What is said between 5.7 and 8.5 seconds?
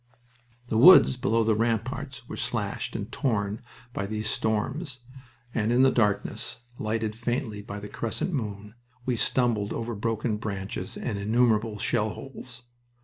in the darkness, lightened faintly by the crescent